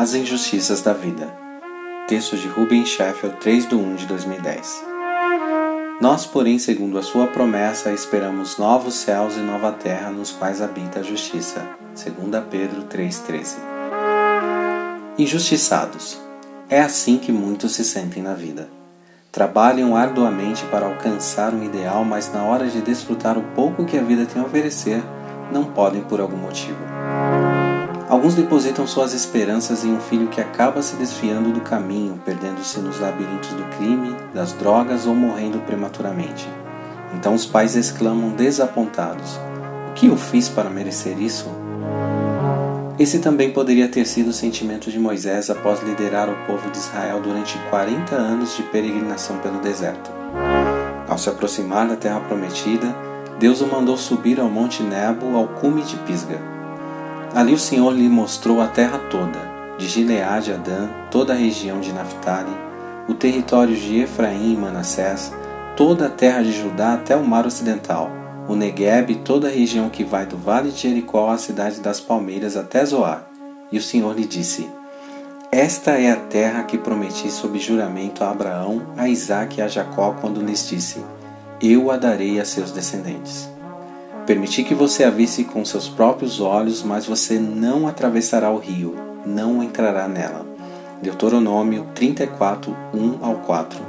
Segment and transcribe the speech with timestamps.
[0.00, 1.30] As Injustiças da Vida.
[2.08, 4.82] Texto de Ruben Sheffield, 3 de 1 de 2010.
[6.00, 11.00] Nós, porém, segundo a sua promessa, esperamos novos céus e nova terra nos quais habita
[11.00, 11.62] a justiça.
[11.94, 13.56] 2 Pedro 3,13.
[15.18, 16.18] Injustiçados.
[16.70, 18.70] É assim que muitos se sentem na vida.
[19.30, 24.02] Trabalham arduamente para alcançar um ideal, mas na hora de desfrutar o pouco que a
[24.02, 25.02] vida tem a oferecer,
[25.52, 26.78] não podem por algum motivo.
[28.10, 32.98] Alguns depositam suas esperanças em um filho que acaba se desfiando do caminho, perdendo-se nos
[32.98, 36.48] labirintos do crime, das drogas ou morrendo prematuramente.
[37.14, 39.38] Então os pais exclamam desapontados:
[39.90, 41.48] O que eu fiz para merecer isso?
[42.98, 47.20] Esse também poderia ter sido o sentimento de Moisés após liderar o povo de Israel
[47.20, 50.10] durante 40 anos de peregrinação pelo deserto.
[51.08, 52.92] Ao se aproximar da terra prometida,
[53.38, 56.59] Deus o mandou subir ao monte Nebo, ao cume de Pisga.
[57.32, 59.38] Ali o Senhor lhe mostrou a terra toda,
[59.78, 62.50] de Gileade a Dan, toda a região de Naphtali,
[63.08, 65.32] o território de Efraim e Manassés,
[65.76, 68.10] toda a terra de Judá até o mar ocidental,
[68.48, 72.00] o Negueb e toda a região que vai do vale de Jericó à cidade das
[72.00, 73.24] palmeiras até Zoar.
[73.70, 74.68] E o Senhor lhe disse:
[75.52, 80.16] Esta é a terra que prometi sob juramento a Abraão, a Isaque e a Jacó
[80.20, 81.00] quando lhes disse:
[81.62, 83.48] Eu a darei a seus descendentes.
[84.30, 88.94] Permiti que você a visse com seus próprios olhos, mas você não atravessará o rio,
[89.26, 90.46] não entrará nela.
[91.02, 93.80] Deuteronômio 34, 1 ao 4.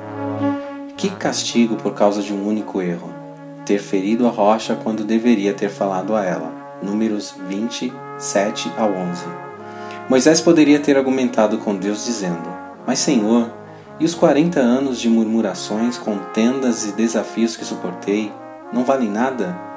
[0.97, 3.14] Que castigo por causa de um único erro!
[3.67, 6.52] Ter ferido a rocha quando deveria ter falado a ela.
[6.81, 9.23] Números 20, 7 ao 11.
[10.09, 12.50] Moisés poderia ter argumentado com Deus dizendo:
[12.88, 13.47] Mas Senhor,
[14.00, 18.31] e os 40 anos de murmurações, contendas e desafios que suportei,
[18.73, 19.69] não valem nada?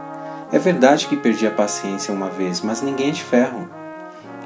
[0.55, 3.69] É verdade que perdi a paciência uma vez, mas ninguém é de ferro.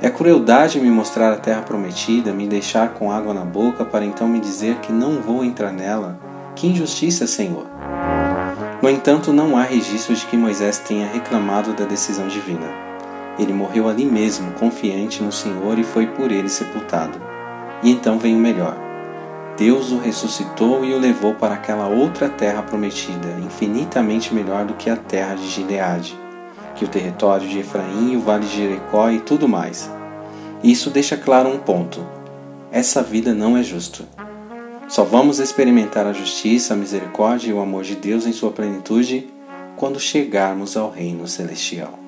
[0.00, 4.26] É crueldade me mostrar a terra prometida, me deixar com água na boca para então
[4.26, 6.18] me dizer que não vou entrar nela.
[6.56, 7.66] Que injustiça, Senhor!
[8.80, 12.70] No entanto, não há registro de que Moisés tenha reclamado da decisão divina.
[13.38, 17.20] Ele morreu ali mesmo, confiante no Senhor, e foi por ele sepultado.
[17.82, 18.87] E então vem o melhor.
[19.58, 24.88] Deus o ressuscitou e o levou para aquela outra terra prometida, infinitamente melhor do que
[24.88, 26.16] a terra de Gileade,
[26.76, 29.90] que o território de Efraim, o vale de Jericó e tudo mais.
[30.62, 32.06] Isso deixa claro um ponto:
[32.70, 34.04] essa vida não é justa.
[34.88, 39.28] Só vamos experimentar a justiça, a misericórdia e o amor de Deus em sua plenitude
[39.76, 42.07] quando chegarmos ao reino celestial.